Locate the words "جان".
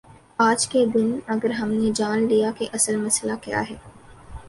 1.95-2.27